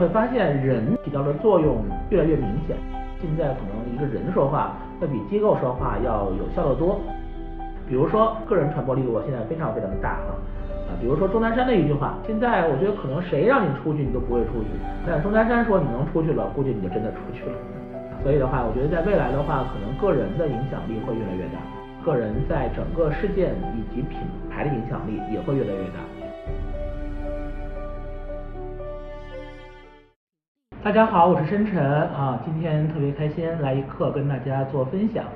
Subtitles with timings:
[0.00, 2.74] 会发现人起到的作用越来越明显。
[3.20, 6.98] 现在可能一个人说话会比机构说话要有效的多。
[7.86, 10.32] 比如说个人传播力度现在非常非常的大哈
[10.88, 14.72] 啊，比如说钟南山的一句话，现在我觉得可能谁让你出去你都不会出去，
[15.06, 17.52] 但钟南山说你能出去了，估计你就真的出去了。
[18.22, 21.60] 所以的话，我觉得在未来的话，可能个人的影响力会越来越大，
[22.02, 24.16] 个人在整个事件以及品
[24.48, 26.00] 牌的影响力也会越来越大。
[30.82, 35.26] 大家好，我是深沉啊，今天特别开心来一课跟大家做分享。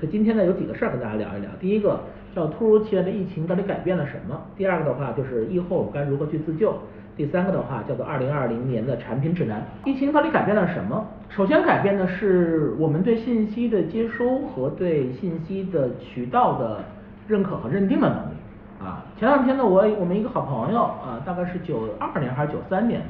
[0.00, 1.50] 所以今天呢有几个事儿跟大家聊一聊。
[1.60, 2.00] 第一个
[2.34, 4.40] 叫突如其来的疫情到底改变了什么？
[4.56, 6.74] 第二个的话就是疫后该如何去自救？
[7.18, 9.62] 第三个的话叫做二零二零年的产品指南。
[9.84, 11.06] 疫情到底改变了什么？
[11.28, 16.80] 首先改变的是我们对信息的接收和对信息的渠道的
[17.28, 18.34] 认可和认定的能力
[18.82, 19.04] 啊。
[19.18, 23.06] 前两天呢我我们一个好朋友啊，大概是九二年还是九三年的。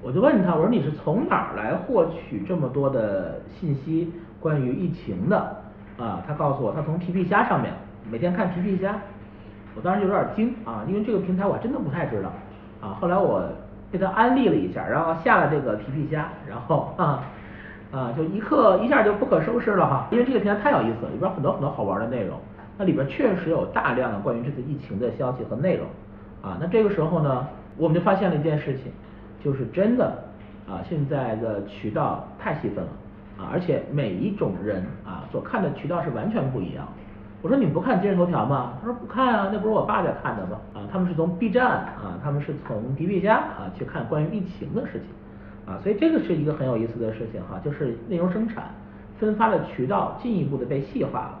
[0.00, 5.36] 我就问他，我说你是从哪儿来获取这么多的信息关于疫情的
[5.98, 6.22] 啊？
[6.26, 7.72] 他告诉我，他从皮皮虾上面
[8.08, 8.96] 每天看皮皮虾。
[9.74, 12.32] 我当时有点惊啊，因为这个平台我真的不太知道
[12.80, 12.96] 啊。
[13.00, 13.42] 后来我
[13.90, 17.24] 被他安利了一下，然后下了这个皮皮虾，然后啊
[17.90, 22.38] 啊就一刻一下就不可收拾了哈，因为这个平台太有意思了，里边很多很多好玩的内容。
[22.76, 25.86] 那里边确实有大量的关于这次疫情的消息和内容
[26.40, 26.56] 啊。
[26.60, 27.46] 那这个时候呢，
[27.76, 28.84] 我们就发现了一件事情。
[29.42, 30.18] 就是真的
[30.68, 32.90] 啊，现在的渠道太细分了
[33.38, 36.86] 啊，而且每一种人啊所看的渠道是完全不一样。
[37.40, 38.74] 我说你不看今日头条吗？
[38.80, 40.58] 他说不看啊，那不是我爸在看的吗？
[40.74, 48.64] 啊，他们是从 B 站啊，他们是从皮皮虾啊去看关于疫情的事情啊，所以这个是一个很有意思的事情哈，就是内容生产
[49.18, 51.38] 分发的渠道进一步的被细化了。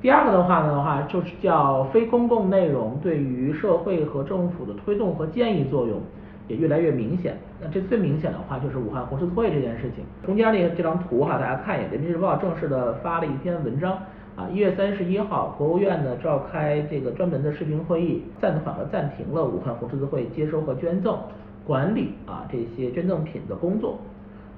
[0.00, 6.00] 第二个的话呢的话，就是叫非公共内容对于社会和政府的推动和建议作用。
[6.48, 7.36] 也越来越明显。
[7.60, 10.04] 那这最明显的话就是武汉红十字会这件事情。
[10.24, 13.92] 中间那个这张图哈，大家看一眼，人民日报正式的发了一篇文章
[14.36, 14.48] 啊。
[14.52, 21.18] 一月三十一号，国务院呢召开这个专门的视频会议，暂缓和暂停了武汉红十字会接收和捐赠、
[21.66, 23.98] 管理啊这些捐赠品的工作。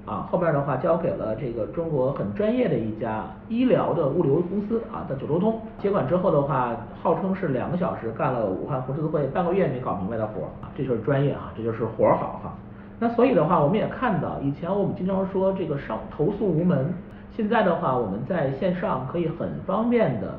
[0.05, 12.53] 啊，后边的话交给了这个中国很专业的一家医疗的物流公司啊，叫九州通接管之后的话，号称是两个小时干了武汉红十字会半个月没搞明白的活啊，这就是专业啊，这就是活好哈。
[12.99, 16.93] 那所以的话，我们也看到，以前我们经常说这个上投诉无门，
[17.35, 20.37] 现在的话，我们在线上可以很方便的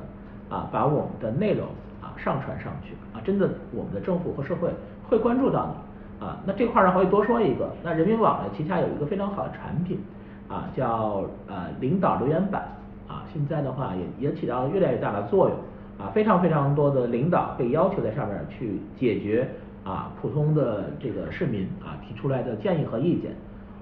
[0.48, 1.66] 啊，把我们的内容
[2.00, 4.70] 啊上传上去啊，真的我们的政府和社会
[5.08, 5.85] 会关注到你。
[6.18, 7.70] 啊，那这块儿呢，我也多说一个。
[7.82, 10.00] 那人民网呢，旗下有一个非常好的产品，
[10.48, 12.62] 啊，叫呃领导留言板，
[13.06, 15.58] 啊，现在的话也也起到了越来越大的作用，
[15.98, 19.46] 啊，非常非常多的领导被要求在上面去解决
[19.84, 23.32] 啊普通的这个市民啊提出来的建议和意见，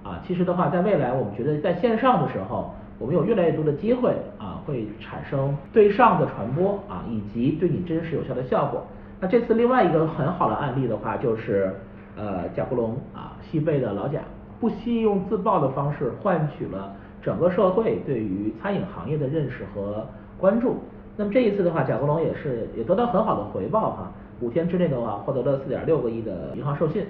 [0.03, 8.85] 啊，其实的话，在未来我们觉得在线上的时候，我们有越来越多的机会啊，会产生对上的传播啊，以及对你真实有效的效果。
[9.21, 11.73] 那这次另外一个很好的案例的话，就是。
[12.17, 14.21] 呃，贾国龙啊，西贝的老贾，
[14.61, 20.07] 不惜用自曝的方式换取了整个社会对于餐饮行业的认识和
[20.39, 20.77] 关注。
[21.17, 27.05] 那么这一次的话，贾国龙也是也得到很好的回报哈，五天之内的话获得了四点六个亿的银行授信。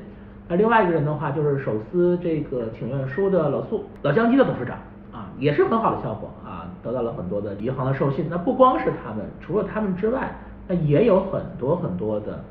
[0.48, 4.76] 那另外一个人的话，就是手撕这个请愿书的老苏，老乡鸡的董事长
[5.12, 8.26] 啊，也是很好的效果啊，得到了很多的银行的授信。
[8.30, 10.34] 那不光是他们，除了他们之外，
[10.66, 12.42] 那也有很多很多的。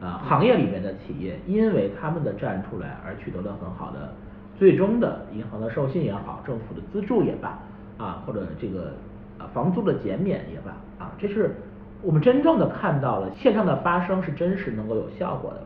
[0.00, 4.12] 啊，行业里面的企业，因为他们的站出来而取得了很好的
[4.58, 7.58] 最终的银行的授信也好，政府的资助也罢，
[7.98, 8.94] 啊，或者这个
[9.38, 11.54] 啊房租的减免也罢，啊，这是
[12.02, 15.60] 我们真正的看到了线上的发生是真实能够有效果的。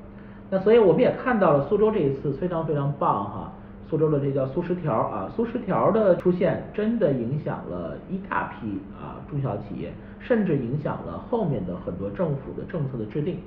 [0.51, 3.53] 那所以我们也看到了苏州这一次非常非常棒哈，
[3.89, 13.39] 苏州的这叫苏十条啊，苏十条的出现真的影响了一大批啊中小企业，甚至影响了后面的很多政府的政策的制定。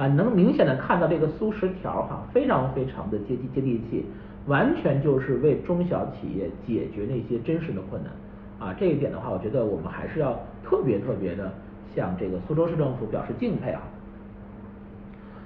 [0.00, 4.06] 啊，能明显的看到这个苏十条哈，非常非常的接地接地气，
[4.46, 8.10] 完全就是为中小企业解决那些真实的困难。
[8.58, 10.32] 啊，这一点的话，我觉得我们还是要
[10.64, 11.52] 特别特别的
[11.94, 13.82] 向这个苏州市政府表示敬佩啊。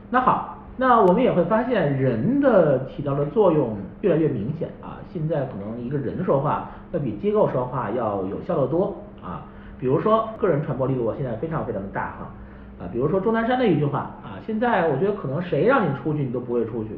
[0.08, 5.00] 那好，那我们也会发现人的起到的作用越来越明显啊。
[5.12, 9.42] 现在可能一个人说话要比机构说话要有效的多啊。
[9.80, 12.30] 比如说个人传播力度现在非常非常的大哈。
[12.78, 16.90] 啊，比如说钟南山的一句话啊，现在我觉得可能谁让你出去你都不会出去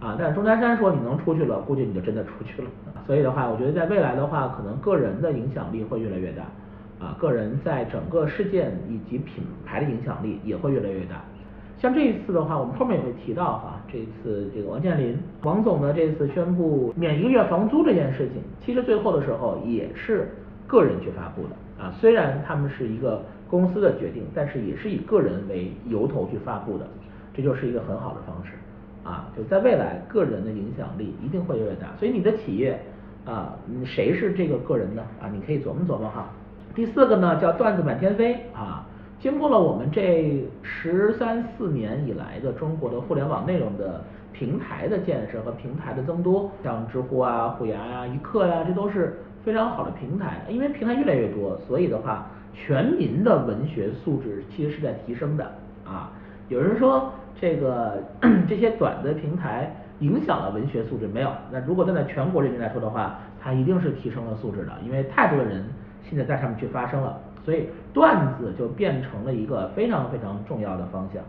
[0.00, 2.68] 啊，但是钟南山说你能出去了，估计你就真的出去了。
[3.06, 6.42] 所以的话，我觉得在未来的话，可能个人的影响力会越来越大
[7.04, 11.22] 啊，个人在整个事件以及品牌的影响力也会越来越大。
[11.78, 20.28] 像这一次的话，我们后面也会提到哈，这一次这个王健林王总呢这次宣布免一个月房租这件事情，其实最后的时候也是
[20.66, 26.86] 个人去发布的啊，虽然他们是一个公司的决定，但是也是以个人为由头去发布的，
[27.34, 28.52] 这就是一个很好的方式
[29.02, 32.80] 啊，就在未来个人的影响力一定会越来越大，所以你的企业
[33.24, 35.02] 啊，谁是这个个人呢？
[35.20, 36.30] 啊，你可以琢磨琢磨哈。
[36.74, 38.86] 第四个呢叫段子满天飞啊。
[39.18, 44.02] 经过了我们这十三四年以来的中国的互联网内容的
[44.32, 50.40] 平台的建设和平台的增多，像知乎啊、虎牙呀、一刻呀，这都是非常好的平台。
[50.48, 55.44] 因为平台越来越多，所以的话，全民的文学素质其实是在提升的
[55.84, 56.12] 啊。
[56.48, 58.02] 有人说这个
[58.48, 61.30] 这些短的平台影响了文学素质没有？
[61.52, 65.64] 那如果站在全国人民来说的话，它一定是提升了素质的，因为太多的人
[66.02, 67.18] 现在在上面去发声了。
[67.44, 71.22] 所以段子就变成了一个非常非常重要的方向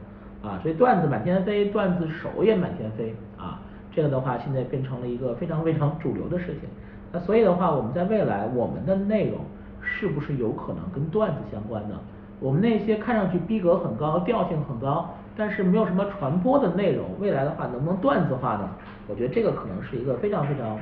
[0.52, 3.62] 啊，所以段子满天飞，段子手也满天飞啊，
[3.94, 6.68] 这个的话现在变成了一个非常非常主流的事情。
[7.14, 9.40] 那所以的话，我们在未来我们的内容
[9.82, 11.96] 是不是有可能跟段子相关呢？
[12.40, 18.70] 我们那些看上去逼格很高、调性很高，但是没有什么传播的内容，未来的话能不能段子化呢？
[19.08, 20.78] 我觉得这个可能是一个非常非常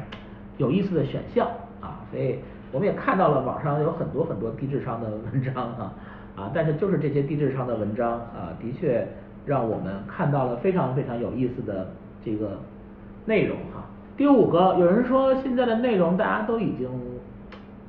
[0.58, 1.48] 有意思的选项
[1.82, 2.40] 啊，所以。
[2.72, 5.92] 我们也看到了网上有很多很多低智商的文章啊
[6.36, 9.08] 啊，但是就是这些低智商的文章啊，的确
[9.44, 11.90] 让我们看到了非常非常有意思的
[12.24, 12.60] 这个
[13.26, 13.84] 内容哈。
[14.16, 16.88] 第五个，有人说现在的内容大家都已经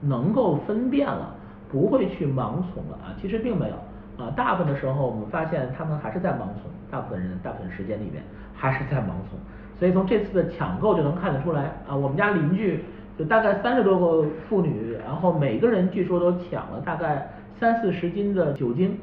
[0.00, 1.34] 能够分辨了，
[1.70, 8.22] 不会去盲从了啊，其实并没有啊，大部分的时候我们发现他们还是在盲从，大部分人大部分时间里面
[8.54, 9.38] 还是在盲从，
[9.78, 12.84] 所以从这次的抢购就能看得出来啊，我们家邻居。
[13.18, 18.96] 就大概三十多个妇女，然后每个人据说都抢了大概三四十斤的酒精，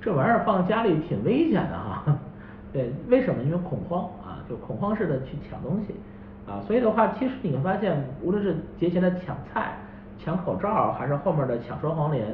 [0.00, 2.02] 这玩意儿放家里挺危险的哈。
[2.72, 3.42] 对，为什么？
[3.42, 5.94] 因为恐慌啊，就恐慌式的去抢东西
[6.50, 6.64] 啊。
[6.66, 9.76] 所以的话，其实你会发现，无论是节前的抢菜、
[10.22, 12.26] 抢口罩，还是后面的抢双黄连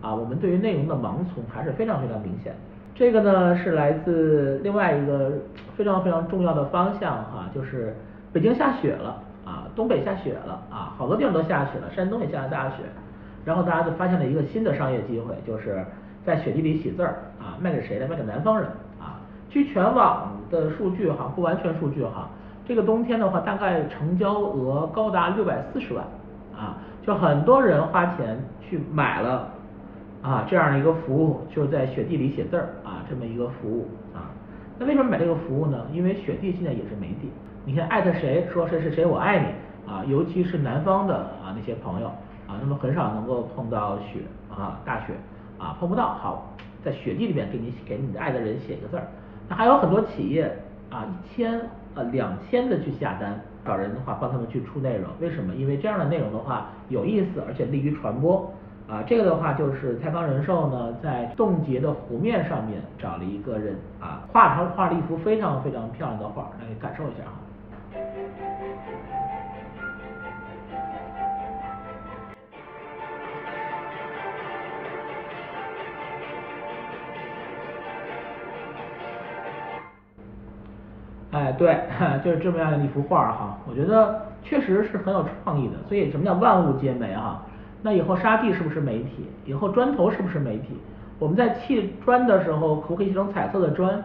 [0.00, 2.54] 啊，我们对于内容的盲从还是非常非常明显。
[2.94, 5.32] 这个呢是来自另外一个
[5.76, 7.94] 非常非常重要的方向哈，就是
[8.32, 9.20] 北京下雪了。
[9.44, 12.76] 啊，东北下雪了啊，好多地方都下雪了，山东也下了大雪，
[13.44, 15.84] 然后大家就发现了一个新的商业机会，就是
[16.24, 18.06] 在雪地里写字儿啊，卖给谁呢？
[18.08, 18.66] 卖给南方人
[18.98, 19.20] 啊。
[19.50, 22.26] 据全网的数据哈，不完全数据哈，
[22.66, 26.02] 这个冬天的话，大概成交额高达六百四十万
[26.56, 29.50] 啊，就很多人花钱去买了
[30.22, 34.30] 啊这样的一个服务，就是在雪地里写字儿啊这么一个服务啊。
[34.78, 35.86] 那为什么买这个服务呢？
[35.92, 37.30] 因为雪地现在也是媒地。
[37.66, 42.08] 你看艾特谁说谁谁谁我爱你啊，尤其是南方的啊那些朋友
[42.48, 44.20] 啊，他们很少能够碰到雪
[44.50, 45.12] 啊大雪
[45.58, 49.06] 啊碰不到，好在雪地里面给你给你的爱的人写一个字儿。
[49.48, 50.50] 那还有很多企业
[50.94, 51.60] 啊一千
[51.96, 55.52] 呃两千的去下单，找人的话帮他们去出内容，为什么？
[55.56, 58.48] 因为这样的内容的话有意思，而且利于传播
[58.88, 59.02] 啊。
[59.04, 67.43] 这个的话就是泰康人寿呢在冻结的湖面上面找了一个人啊画他画了一幅非常非常漂亮的画，来感受一下啊。
[81.34, 81.80] 哎，对，
[82.24, 85.74] 就是这么样的一幅画哈，我觉得确实是很有创意的。
[85.88, 87.42] 所以什么叫万物皆媒哈？
[87.82, 89.26] 那以后沙地是不是媒体？
[89.44, 90.78] 以后砖头是不是媒体？
[91.18, 94.00] 我们在砌砖的时候，可不可以砌成彩色的砖？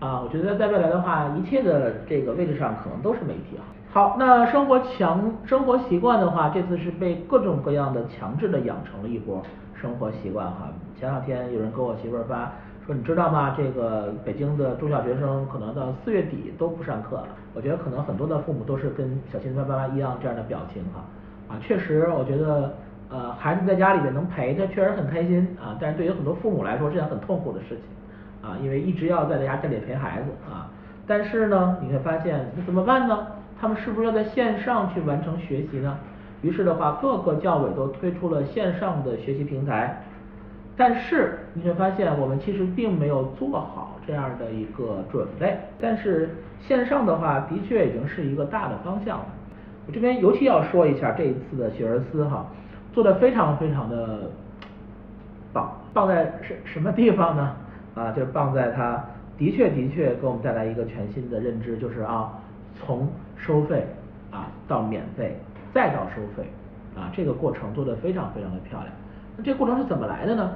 [0.00, 3.64] 啊，我觉得在未来的话，一切的这个位置上可能都是媒体啊。
[3.90, 9.42] 好，那生活强生活习惯的话，这次是被各种各样的强制的养成了一波
[9.74, 10.68] 生活习惯哈。
[11.00, 12.52] 前两天有人给我媳妇儿发。
[12.86, 13.52] 说你知道吗？
[13.56, 17.26] 这个北京的中小学生可能到四月底都不上课了。
[17.52, 21.02] 我觉得可能很多的父母都是跟小新爸爸一样这样的表情哈。
[21.48, 22.72] 啊，确实，我觉得
[23.10, 25.76] 呃孩子在家里面能陪他，确实很开心啊。
[25.80, 30.70] 但是对于很多父母来说，是件很痛苦的事情啊，因为一直要在家这里陪孩子啊。
[31.08, 33.26] 但是呢，你会发现那怎么办呢？
[33.60, 35.98] 他们是不是要在线上去完成学习呢？
[36.42, 40.04] 于是的话，各个教委都推出了线上的学习平台。
[40.76, 45.58] 但是你会发现，我们其实并没有做好这样的一个准备。
[45.80, 46.28] 但是
[46.60, 49.26] 线上的话，的确已经是一个大的方向了。
[49.86, 52.44] 我这边尤其要说一下这一次的学而思哈，
[52.92, 54.30] 做的非常非常的
[55.52, 55.72] 棒。
[55.94, 57.56] 棒在什什么地方呢？
[57.94, 59.02] 啊，就棒在它
[59.38, 62.30] 的确的确给我们带来一个全新的认知，就是啊，
[62.74, 63.86] 从收费
[64.30, 65.38] 啊到免费
[65.72, 66.46] 再到收费
[66.94, 68.92] 啊，这个过程做的非常非常的漂亮。
[69.38, 70.50] 那这个过程是怎么来的呢？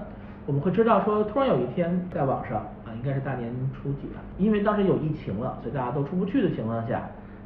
[0.47, 7.03] 我们会知道说，突然有一天在网上啊，应该是大年初几吧，因为当时有疫情了，所以大家都出不去的情况下，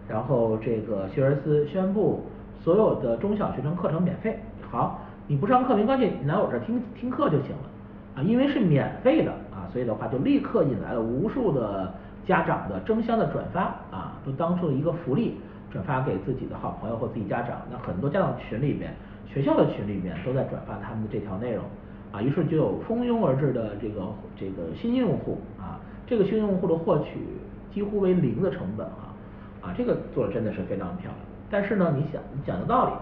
[0.08, 2.24] 然后这个学而思宣布
[2.60, 4.38] 所有的中小学生课程免费。
[4.70, 8.16] 好，你不上课没关系，你来我这听听课就行了。
[8.16, 11.92] 啊，因为是免费的啊，所以的话就立刻引来了无数的
[12.24, 15.36] 家长的争相的转发啊，都当做一个福利
[15.70, 17.60] 转发给自己的好朋友或自己家长。
[17.70, 18.94] 那很多家长群里面、
[19.26, 21.64] 学校的群里面都在转发他们的这条内容
[22.14, 24.02] 啊，于是就有蜂拥而至的这个
[24.38, 27.18] 这个新用户啊，这个新用户的获取
[27.72, 29.10] 几乎为零的成本啊，
[29.60, 31.16] 啊，这个做的真的是非常漂亮。
[31.50, 32.92] 但是呢，你想你讲的道理。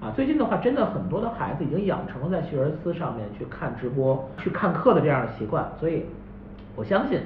[0.00, 6.06] 啊，最近的话，真的很多的孩子已经养成了在学而思上面去看直播、去看课的这样的习惯，所以
[6.74, 7.20] 我相信，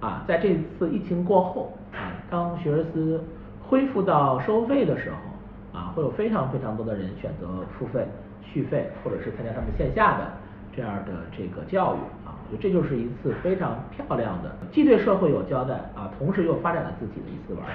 [0.00, 3.22] 啊，在这次疫情过后，啊，当学而思
[3.68, 7.46] 恢复到收费的时候，啊，会有非常非常多的人选择
[7.78, 8.06] 付费、
[8.42, 10.32] 续费，或者是参加他们线下的
[10.74, 17.72] 这样的这个教育，啊，我觉得这就是一次非常漂亮的，既对社会有交代，啊，同时又发展了自己的一次玩法。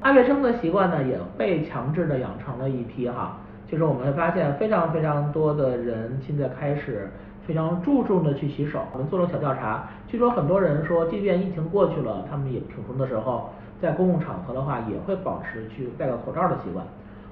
[0.00, 3.36] 爱卫生的习惯呢，也被强制的养成了一批哈。
[3.68, 7.08] 就是我们会发现非常非常多的人现在开始
[7.46, 8.80] 非常注重的去洗手。
[8.92, 16.84] 我们做了小调查，据说很多人说，即便疫情过去了，他们也平时的时候在公共场合的话，也会保持去戴个口罩的习惯。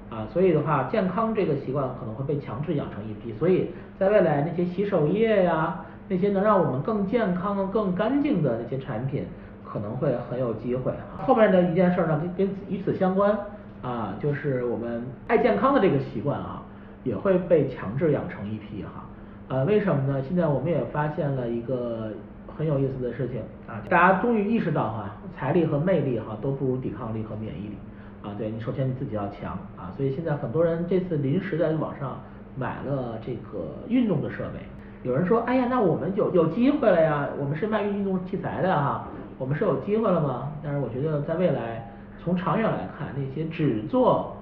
[0.09, 3.33] 啊，所以的话，健康这个习惯可能会被强制养成一批。
[3.37, 9.25] 所以在未来，那些洗手液呀，那些能让我们更健康、更干净的那些产品，
[9.63, 10.91] 可能会很有机会。
[11.25, 13.37] 后面的一件事呢，跟跟与此相关。
[13.81, 16.61] 啊，就是我们爱健康的这个习惯啊，
[17.05, 19.05] 也会被强制养成一批哈。
[19.47, 20.21] 呃，为什么呢？
[20.21, 22.11] 现在我们也发现了一个
[22.57, 27.77] 很有意思的事情啊，大家终于意识到哈，财力和魅力哈都不如抵抗力和免疫力
[28.21, 28.33] 啊。
[28.37, 32.21] 对你首先你自己要强啊，所以现在很多人这次临时在网上
[32.55, 34.59] 买了这个运动的设备。
[35.03, 39.07] 有人说，哎呀，那我们有有机会了呀，我们是卖运动器材的哈，
[39.37, 40.51] 我们是有机会了吗？
[40.63, 41.85] 但是我觉得在未来。
[42.21, 44.35] 从长远来看，那些只做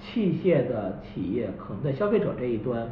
[0.00, 2.88] 器械的企业，可能在消费者这一端，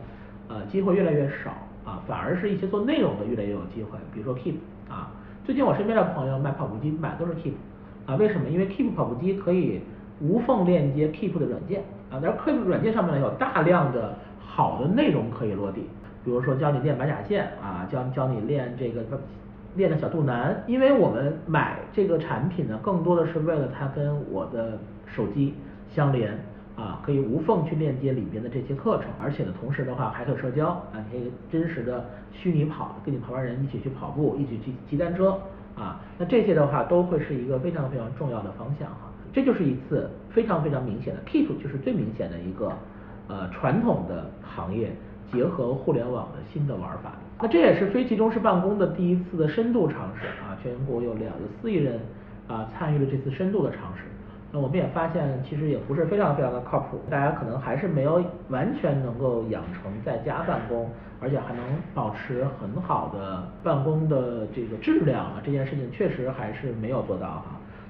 [0.47, 1.53] 呃，机会越来越少
[1.87, 3.99] 啊，反而是一些做内容的越来越有机会。
[4.13, 4.57] 比如说 Keep
[4.91, 5.11] 啊，
[5.43, 7.55] 最近我身边的朋友买跑步机买都是 Keep
[8.05, 8.47] 啊，为什么？
[8.51, 9.81] 因为 Keep 跑步机可以
[10.21, 15.81] 无缝链接 Keep 的软件啊，在 Keep 软件上面呢有大量的好的内容可以落地，
[16.25, 19.03] 比如说教你练马甲线啊，教教你练这个。
[19.77, 25.53] 练的小肚腩，因为我们买这个产品呢，更多的是为了它跟我的手机
[25.95, 26.33] 相连
[26.75, 35.39] 啊，可以无缝去链接里边的这些课程，而且呢，同时的话还可以社交啊，你可以真实的虚拟跑，跟你旁边人一起去跑步，一起去骑单车
[35.77, 42.73] 啊，那这些的话都会是一个非常非常重要的方向哈，这就是一次非常非常明显的 Keep 就是最明显的一个
[43.29, 44.91] 呃传统的行业
[45.31, 47.13] 结合互联网的新的玩法。
[47.41, 52.01] 那这也是非集中式办公的第一次的深度尝试啊，全国有两个四亿人
[52.49, 54.05] 啊参与了这次深度的尝试。
[54.53, 60.89] 那我们也发现，其实也不是非常非常的靠谱，大家可能还是没有完全能够养成在家办公，
[61.21, 61.63] 而且还能
[61.95, 67.45] 保持很好的办公的这个质量啊，这件事情确实还是没有做到哈。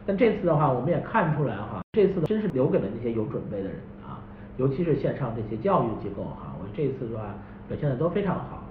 [0.06, 4.22] 但这次的话，我们也看出来哈，这次真是留给了那些有准备的人啊，
[4.56, 7.34] 尤其是线上这些教育机构哈，我这次的话
[7.68, 8.62] 表现的都非常好。